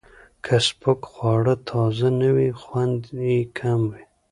که 0.45 0.55
سپک 0.67 0.99
خواړه 1.11 1.53
تازه 1.69 2.07
نه 2.21 2.29
وي، 2.35 2.49
خوند 2.61 2.99
یې 3.27 3.37
کم 3.57 3.79
وي. 3.91 4.03